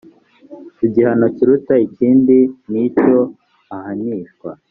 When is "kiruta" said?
1.35-1.73